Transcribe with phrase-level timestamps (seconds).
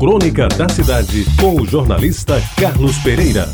[0.00, 3.46] Crônica da Cidade, com o jornalista Carlos Pereira.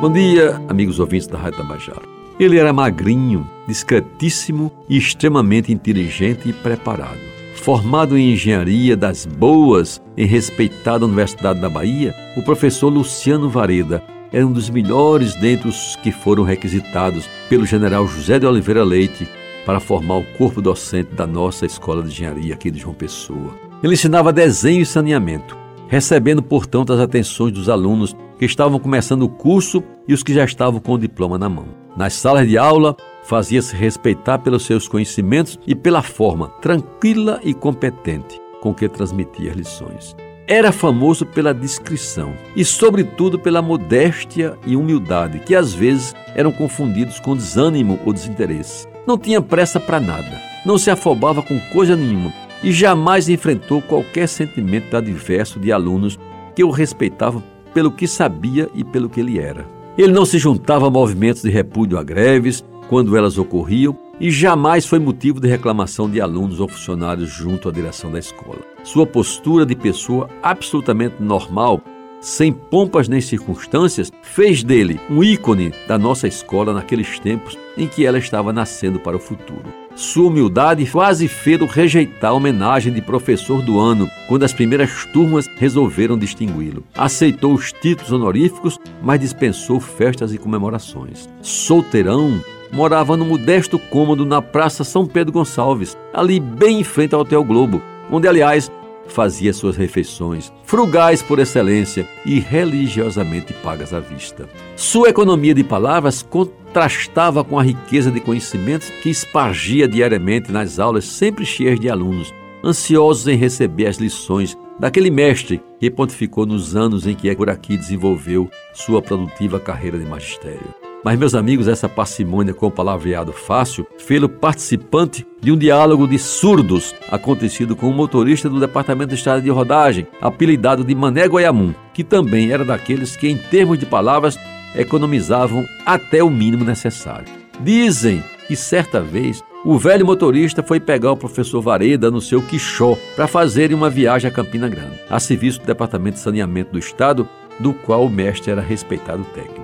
[0.00, 2.00] Bom dia, amigos ouvintes da Rádio Tabajara.
[2.40, 7.20] Ele era magrinho, discretíssimo e extremamente inteligente e preparado.
[7.56, 14.46] Formado em engenharia das boas em respeitada Universidade da Bahia, o professor Luciano Vareda era
[14.46, 19.28] um dos melhores dentre os que foram requisitados pelo general José de Oliveira Leite
[19.64, 23.54] para formar o corpo docente da nossa Escola de Engenharia aqui de João Pessoa.
[23.82, 25.56] Ele ensinava desenho e saneamento,
[25.88, 30.44] recebendo, portanto, as atenções dos alunos que estavam começando o curso e os que já
[30.44, 31.66] estavam com o diploma na mão.
[31.96, 38.40] Nas salas de aula, fazia-se respeitar pelos seus conhecimentos e pela forma tranquila e competente
[38.60, 40.16] com que transmitia as lições.
[40.46, 47.20] Era famoso pela discrição e, sobretudo, pela modéstia e humildade, que às vezes eram confundidos
[47.20, 48.91] com desânimo ou desinteresse.
[49.06, 54.28] Não tinha pressa para nada, não se afobava com coisa nenhuma e jamais enfrentou qualquer
[54.28, 56.18] sentimento adverso de alunos
[56.54, 57.42] que o respeitavam
[57.74, 59.66] pelo que sabia e pelo que ele era.
[59.98, 64.86] Ele não se juntava a movimentos de repúdio a greves quando elas ocorriam e jamais
[64.86, 68.60] foi motivo de reclamação de alunos ou funcionários junto à direção da escola.
[68.84, 71.80] Sua postura de pessoa absolutamente normal,
[72.22, 78.06] sem pompas nem circunstâncias, fez dele um ícone da nossa escola naqueles tempos em que
[78.06, 79.82] ela estava nascendo para o futuro.
[79.94, 85.46] Sua humildade quase fez rejeitar a homenagem de professor do ano quando as primeiras turmas
[85.56, 86.84] resolveram distingui-lo.
[86.96, 91.28] Aceitou os títulos honoríficos, mas dispensou festas e comemorações.
[91.42, 92.40] Solteirão,
[92.72, 97.44] morava no modesto cômodo na Praça São Pedro Gonçalves, ali bem em frente ao Hotel
[97.44, 98.70] Globo, onde, aliás,
[99.06, 104.48] fazia suas refeições, frugais por excelência e religiosamente pagas à vista.
[104.76, 111.04] Sua economia de palavras contrastava com a riqueza de conhecimentos que espargia diariamente nas aulas
[111.04, 112.32] sempre cheias de alunos,
[112.64, 117.76] ansiosos em receber as lições daquele mestre que pontificou nos anos em que por aqui
[117.76, 120.81] desenvolveu sua produtiva carreira de magistério.
[121.04, 126.18] Mas, meus amigos, essa parcimônia com o palavreado fácil fez-o participante de um diálogo de
[126.18, 131.74] surdos acontecido com um motorista do Departamento de Estrada de Rodagem, apelidado de Mané Goiamum,
[131.92, 134.38] que também era daqueles que, em termos de palavras,
[134.76, 137.26] economizavam até o mínimo necessário.
[137.60, 142.96] Dizem que certa vez o velho motorista foi pegar o professor Vareda no seu Quixó
[143.14, 147.28] para fazerem uma viagem a Campina Grande, a serviço do Departamento de Saneamento do Estado,
[147.60, 149.61] do qual o mestre era respeitado técnico.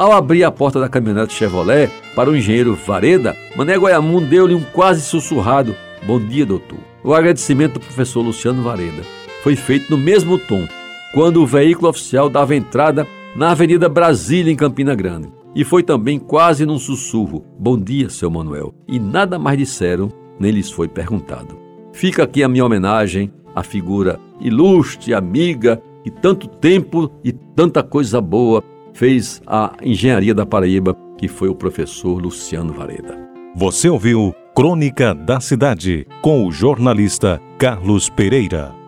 [0.00, 4.62] Ao abrir a porta da caminhonete Chevrolet para o engenheiro Vareda, Mané Goiamum deu-lhe um
[4.62, 6.78] quase sussurrado Bom dia, doutor.
[7.04, 9.02] O agradecimento do professor Luciano Vareda
[9.42, 10.66] foi feito no mesmo tom,
[11.12, 13.06] quando o veículo oficial dava entrada
[13.36, 15.30] na Avenida Brasília, em Campina Grande.
[15.54, 18.74] E foi também quase num sussurro: Bom dia, seu Manuel.
[18.88, 21.58] E nada mais disseram, nem lhes foi perguntado.
[21.92, 28.18] Fica aqui a minha homenagem à figura ilustre, amiga, e tanto tempo e tanta coisa
[28.18, 33.18] boa fez a engenharia da Paraíba, que foi o professor Luciano Vareda.
[33.54, 38.79] Você ouviu Crônica da Cidade com o jornalista Carlos Pereira.